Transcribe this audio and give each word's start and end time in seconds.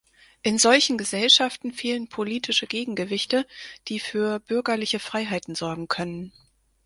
In 0.41 0.57
solchen 0.57 0.97
Gesellschaften 0.97 1.73
fehlen 1.73 2.09
politische 2.09 2.65
Gegengewichte, 2.65 3.45
die 3.87 3.99
für 3.99 4.39
bürgerliche 4.39 4.97
Freiheiten 4.97 5.53
sorgen 5.53 5.87
können. 5.87 6.33